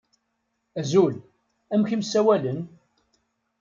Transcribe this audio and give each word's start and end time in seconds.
Azul, 0.79 1.15
amek 1.73 1.91
i 1.91 1.97
m-ssawalen? 1.99 2.59